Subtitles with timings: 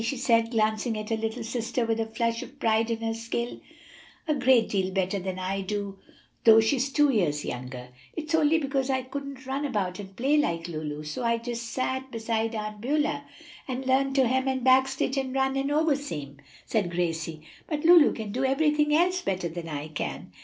[0.03, 3.61] she said, glancing at her little sister with a flush of pride in her skill,
[4.27, 5.99] "a great deal better than I can do,
[6.43, 10.67] though she's two years younger." "It's only because I couldn't run about and play like
[10.67, 13.25] Lulu, and so I just sat beside Aunt Beulah
[13.67, 17.43] and learned to hem and back stitch and run and overseam," said Gracie.
[17.67, 20.31] "But Lulu can do everything else better than I can."